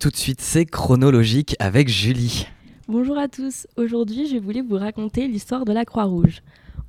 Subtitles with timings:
[0.00, 2.46] Tout de suite, c'est chronologique avec Julie.
[2.86, 3.66] Bonjour à tous.
[3.76, 6.42] Aujourd'hui, je voulais vous raconter l'histoire de la Croix-Rouge.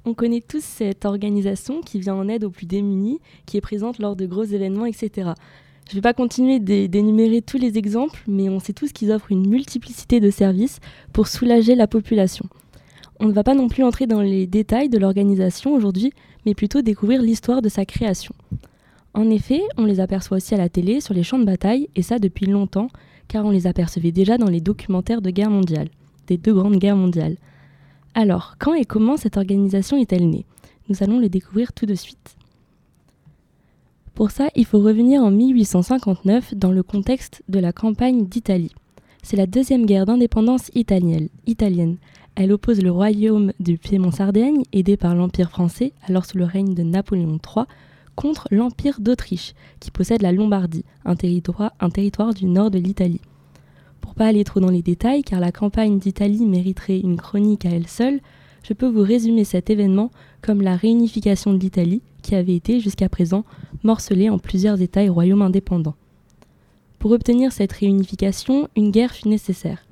[0.05, 3.97] On connaît tous cette organisation qui vient en aide aux plus démunis, qui est présente
[3.97, 5.31] lors de gros événements, etc.
[5.87, 9.31] Je ne vais pas continuer d'énumérer tous les exemples, mais on sait tous qu'ils offrent
[9.31, 10.77] une multiplicité de services
[11.11, 12.45] pour soulager la population.
[13.19, 16.13] On ne va pas non plus entrer dans les détails de l'organisation aujourd'hui,
[16.45, 18.35] mais plutôt découvrir l'histoire de sa création.
[19.19, 22.03] En effet, on les aperçoit aussi à la télé, sur les champs de bataille, et
[22.03, 22.87] ça depuis longtemps,
[23.27, 25.89] car on les apercevait déjà dans les documentaires de guerre mondiale,
[26.27, 27.35] des deux grandes guerres mondiales.
[28.13, 30.45] Alors, quand et comment cette organisation est-elle née?
[30.87, 32.37] Nous allons le découvrir tout de suite.
[34.15, 38.71] Pour ça, il faut revenir en 1859 dans le contexte de la campagne d'Italie.
[39.21, 41.97] C'est la deuxième guerre d'indépendance italienne.
[42.35, 46.83] Elle oppose le royaume du Piémont-Sardaigne, aidé par l'Empire français, alors sous le règne de
[46.83, 47.65] Napoléon III,
[48.19, 53.21] contre l'Empire d'Autriche, qui possède la Lombardie, un territoire, du nord de l'Italie.
[54.01, 57.69] Pour pas aller trop dans les détails, car la campagne d'Italie mériterait une chronique à
[57.69, 58.19] elle seule,
[58.61, 63.07] je peux vous résumer cet événement comme la réunification de l'Italie, qui avait été jusqu'à
[63.07, 63.45] présent
[63.83, 65.95] morcelée en plusieurs États et royaumes indépendants.
[66.99, 69.85] Pour obtenir cette réunification, une guerre fut nécessaire.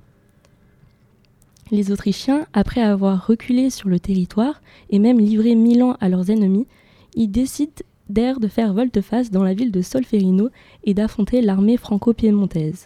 [1.71, 6.67] Les Autrichiens, après avoir reculé sur le territoire et même livré Milan à leurs ennemis,
[7.15, 7.71] ils décident
[8.09, 10.49] d'air de faire volte-face dans la ville de Solferino
[10.83, 12.85] et d'affronter l'armée franco-piémontaise.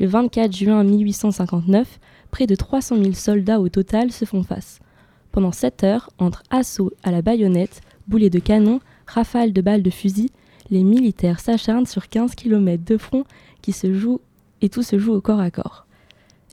[0.00, 1.98] Le 24 juin 1859,
[2.30, 4.80] près de 300 000 soldats au total se font face.
[5.30, 9.90] Pendant 7 heures, entre assauts à la baïonnette, boulets de canon, rafales de balles de
[9.90, 10.30] fusil,
[10.70, 13.24] les militaires s'acharnent sur 15 km de front
[13.60, 14.20] qui se joue
[14.60, 15.86] et tout se joue au corps à corps.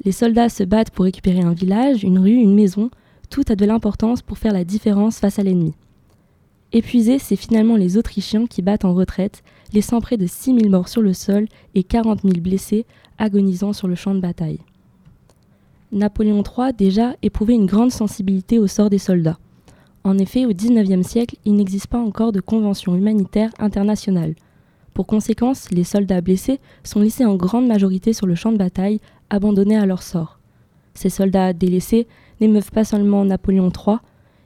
[0.06, 2.90] Les soldats se battent pour récupérer un village, une rue, une maison,
[3.30, 5.74] tout a de l'importance pour faire la différence face à l'ennemi.
[6.72, 11.02] Épuisés, c'est finalement les Autrichiens qui battent en retraite, laissant près de 6000 morts sur
[11.02, 12.86] le sol et 40 000 blessés
[13.18, 14.60] agonisant sur le champ de bataille.
[15.92, 19.40] Napoléon III déjà éprouvait une grande sensibilité au sort des soldats.
[20.04, 24.36] En effet, au XIXe siècle, il n'existe pas encore de convention humanitaire internationale.
[24.94, 29.00] Pour conséquence, les soldats blessés sont laissés en grande majorité sur le champ de bataille,
[29.32, 30.40] abandonnés à leur sort.
[30.94, 32.08] Ces soldats délaissés
[32.40, 33.98] n'émeuvent pas seulement Napoléon III,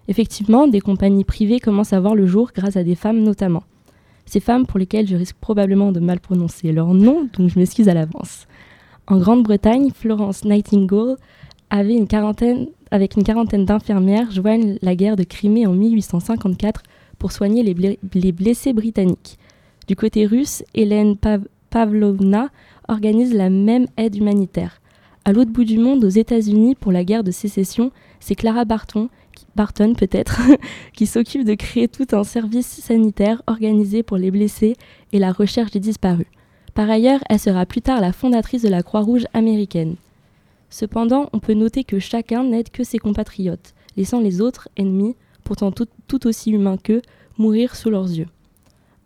[0.08, 3.64] Effectivement, des compagnies privées commencent à voir le jour grâce à des femmes notamment.
[4.26, 7.90] Ces femmes pour lesquelles je risque probablement de mal prononcer leur nom, donc je m'excuse
[7.90, 8.48] à l'avance.
[9.08, 11.18] En Grande-Bretagne, Florence Nightingale
[11.70, 16.84] avait une quarantaine, avec une quarantaine d'infirmières joignent la guerre de Crimée en 1854
[17.18, 19.38] pour soigner les, blessés britanniques.
[19.88, 21.18] Du côté russe, Hélène
[21.70, 22.50] Pavlovna
[22.88, 24.82] organise la même aide humanitaire.
[25.26, 29.10] À l'autre bout du monde, aux États-Unis, pour la guerre de sécession, c'est Clara Barton
[29.56, 30.42] Barton peut-être,
[30.94, 34.76] qui s'occupe de créer tout un service sanitaire organisé pour les blessés
[35.12, 36.28] et la recherche des disparus.
[36.74, 39.96] Par ailleurs, elle sera plus tard la fondatrice de la Croix-Rouge américaine.
[40.70, 45.72] Cependant, on peut noter que chacun n'aide que ses compatriotes, laissant les autres ennemis, pourtant
[45.72, 47.02] tout, tout aussi humains qu'eux,
[47.38, 48.28] mourir sous leurs yeux.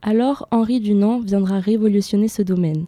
[0.02, 2.86] Alors Henri Dunant viendra révolutionner ce domaine.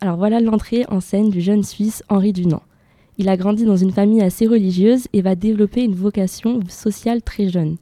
[0.00, 2.62] Alors voilà l'entrée en scène du jeune Suisse Henri Dunant.
[3.16, 7.48] Il a grandi dans une famille assez religieuse et va développer une vocation sociale très
[7.48, 7.76] jeune.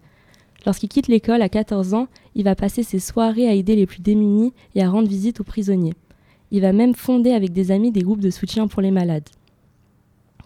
[0.67, 4.01] Lorsqu'il quitte l'école à 14 ans, il va passer ses soirées à aider les plus
[4.01, 5.95] démunis et à rendre visite aux prisonniers.
[6.51, 9.29] Il va même fonder avec des amis des groupes de soutien pour les malades.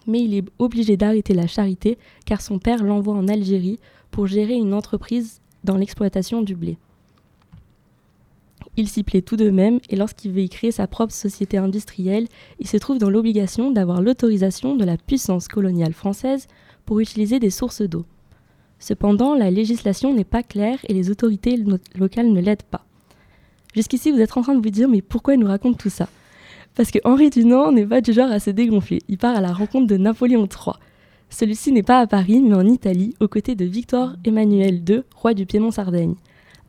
[0.07, 3.79] Mais il est obligé d'arrêter la charité car son père l'envoie en Algérie
[4.09, 6.77] pour gérer une entreprise dans l'exploitation du blé.
[8.79, 12.27] Il s'y plaît tout de même et lorsqu'il veut y créer sa propre société industrielle,
[12.59, 16.45] il se trouve dans l'obligation d'avoir l'autorisation de la puissance coloniale française
[16.85, 18.05] pour utiliser des sources d'eau.
[18.77, 21.59] Cependant, la législation n'est pas claire et les autorités
[21.95, 22.85] locales ne l'aident pas.
[23.73, 26.07] Jusqu'ici, vous êtes en train de vous dire mais pourquoi il nous raconte tout ça?
[26.75, 28.99] Parce que Henri Dunant n'est pas du genre à se dégonfler.
[29.07, 30.75] Il part à la rencontre de Napoléon III.
[31.31, 35.33] Celui-ci n'est pas à Paris, mais en Italie, aux côtés de Victor Emmanuel II, roi
[35.33, 36.15] du Piémont-Sardaigne.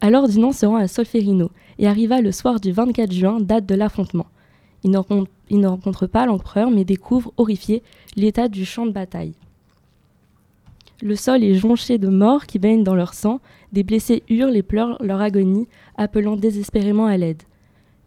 [0.01, 3.75] Alors Dunant se rend à Solferino et arriva le soir du 24 juin, date de
[3.75, 4.27] l'affrontement.
[4.85, 7.83] Il ne, rencontre, pas l'empereur mais découvre, horrifié,
[8.17, 9.35] l'état du champ de bataille.
[11.03, 13.41] Le sol est jonché de morts qui baignent dans leur sang,
[13.73, 17.43] des blessés hurlent et pleurent leur agonie, appelant désespérément à l'aide.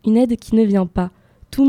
[0.06, 1.12] Une aide qui ne vient pas.
[1.52, 1.66] Tout,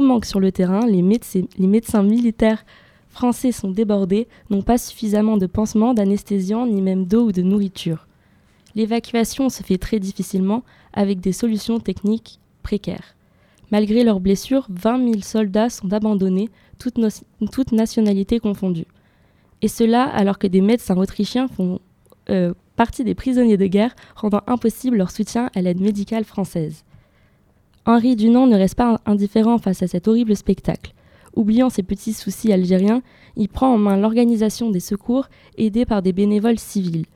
[0.00, 2.64] manque sur le terrain, les médecins, les médecins militaires
[3.08, 8.05] français sont débordés, n'ont pas suffisamment de pansements, d'anesthésiants, ni même d'eau ou de nourriture.
[8.76, 10.62] L'évacuation se fait très difficilement
[10.92, 13.16] avec des solutions techniques précaires.
[13.72, 18.86] Malgré leurs blessures, 20 000 soldats sont abandonnés, toutes, nationalités confondues.
[19.62, 21.80] Et cela alors que des médecins autrichiens font
[22.28, 26.84] euh, partie des prisonniers de guerre, rendant impossible leur soutien à l'aide médicale française.
[27.86, 30.92] Henri Dunant ne reste pas indifférent face à cet horrible spectacle.
[31.34, 33.02] Oubliant ses petits soucis algériens,
[33.36, 37.06] il prend en main l'organisation des secours aidé par des bénévoles civils.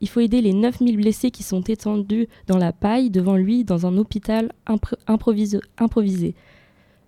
[0.00, 3.86] Il faut aider les 9000 blessés qui sont étendus dans la paille devant lui dans
[3.86, 4.52] un hôpital
[5.06, 6.34] improvisé.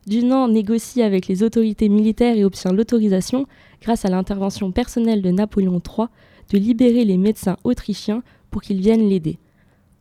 [0.07, 3.47] Dunant négocie avec les autorités militaires et obtient l'autorisation,
[3.81, 6.07] grâce à l'intervention personnelle de Napoléon III,
[6.51, 9.39] de libérer les médecins autrichiens pour qu'ils viennent l'aider.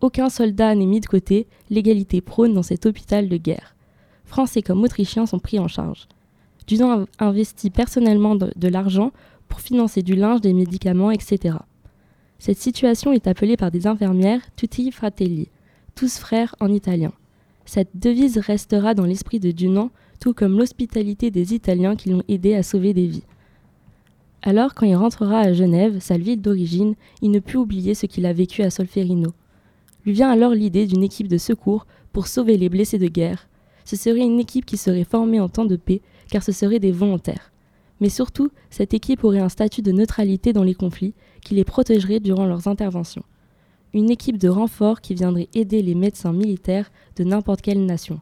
[0.02, 3.76] Aucun soldat n'est mis de côté, l'égalité prône dans cet hôpital de guerre.
[4.24, 6.08] Français comme Autrichiens sont pris en charge.
[6.66, 9.12] Dunant investit personnellement de, de l'argent
[9.48, 11.58] pour financer du linge, des médicaments, etc.
[12.40, 15.50] Cette situation est appelée par des infirmières tutti fratelli,
[15.94, 17.12] tous frères en italien.
[17.66, 19.92] Cette devise restera dans l'esprit de Dunant,
[20.22, 23.26] tout comme l'hospitalité des Italiens qui l'ont aidé à sauver des vies.
[24.42, 28.26] Alors, quand il rentrera à Genève, sa ville d'origine, il ne put oublier ce qu'il
[28.26, 29.34] a vécu à Solferino.
[30.06, 33.50] Lui vient alors l'idée d'une équipe de secours pour sauver les blessés de guerre.
[33.84, 36.02] Ce serait une équipe qui serait formée en temps de paix,
[36.32, 37.52] car ce seraient des volontaires.
[38.00, 42.20] Mais surtout, cette équipe aurait un statut de neutralité dans les conflits qui les protégerait
[42.20, 43.24] durant leurs interventions.
[43.94, 48.20] Une équipe de renfort qui viendrait aider les médecins militaires de n'importe quelle nation.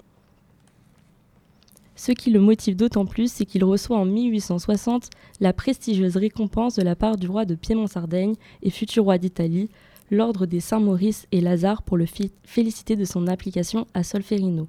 [1.95, 5.09] Ce qui le motive d'autant plus, c'est qu'il reçoit en 1860
[5.41, 9.69] la prestigieuse récompense de la part du roi de Piémont-Sardaigne et futur roi d'Italie,
[10.11, 12.05] l'ordre des Saint-Maurice et Lazare pour le
[12.43, 14.67] féliciter de son application à Solferino.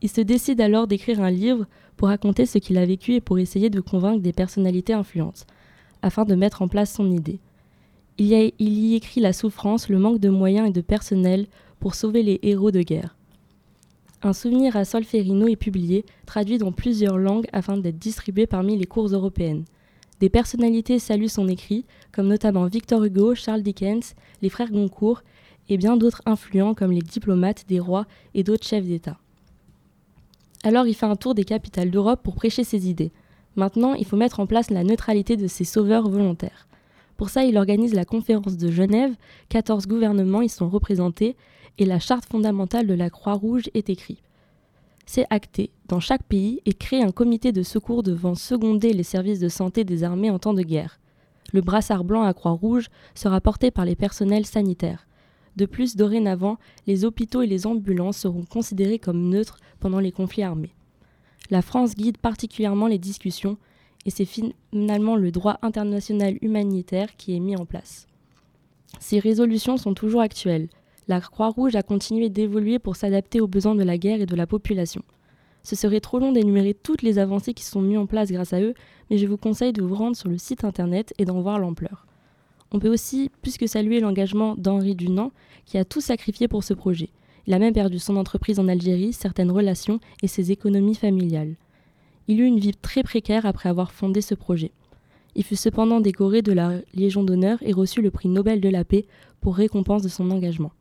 [0.00, 1.66] Il se décide alors d'écrire un livre
[1.96, 5.44] pour raconter ce qu'il a vécu et pour essayer de convaincre des personnalités influentes,
[6.02, 7.40] afin de mettre en place son idée.
[8.18, 11.46] Il y, écrit la souffrance, le manque de moyens et de personnel
[11.78, 13.14] pour sauver les héros de guerre.
[14.22, 18.86] Un souvenir à Solferino est publié, traduit dans plusieurs langues afin d'être distribué parmi les
[18.86, 19.64] cours européennes.
[20.18, 25.22] Des personnalités saluent son écrit, comme notamment Victor Hugo, Charles Dickens, les frères Goncourt
[25.68, 29.18] et bien d'autres influents comme les diplomates des rois et d'autres chefs d'État.
[30.64, 33.12] Alors il fait un tour des capitales d'Europe pour prêcher ses idées.
[33.58, 36.66] Maintenant, il faut mettre en place la neutralité de ces sauveurs volontaires.
[37.18, 39.14] Pour ça, il organise la conférence de Genève,
[39.50, 41.36] 14 gouvernements y sont représentés,
[41.76, 44.22] et la charte fondamentale de la Croix-Rouge est écrite
[45.08, 49.40] c'est acté dans chaque pays et crée un comité de secours devant seconder les services
[49.40, 51.00] de santé des armées en temps de guerre.
[51.54, 55.06] Le brassard blanc à Croix-Rouge sera porté par les personnels sanitaires.
[55.56, 60.42] De plus, dorénavant, les hôpitaux et les ambulances seront considérés comme neutres pendant les conflits
[60.42, 60.74] armés.
[61.50, 63.56] La France guide particulièrement les discussions
[64.06, 68.06] et c'est finalement le droit international humanitaire qui est mis en place.
[69.00, 70.68] Ces résolutions sont toujours actuelles
[71.08, 74.46] la Croix-Rouge a continué d'évoluer pour s'adapter aux besoins de la guerre et de la
[74.46, 75.02] population.
[75.62, 78.60] Ce serait trop long d'énumérer toutes les avancées qui sont mises en place grâce à
[78.60, 78.74] eux,
[79.10, 82.06] mais je vous conseille de vous rendre sur le site internet et d'en voir l'ampleur.
[82.72, 85.32] On peut aussi plus que saluer l'engagement d'Henri Dunant,
[85.64, 87.08] qui a tout sacrifié pour ce projet.
[87.48, 91.54] Il a même perdu son entreprise en Algérie, certaines relations et ses économies familiales.
[92.26, 94.70] Il eut une vie très précaire après avoir fondé ce projet.
[95.34, 98.84] Il fut cependant décoré de la Légion d'honneur et reçut le prix Nobel de la
[98.84, 99.06] paix
[99.40, 100.72] pour récompense de son engagement.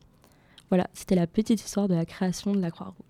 [0.68, 3.08] Voilà, c'était la petite histoire de la création de la Croix-Rouge.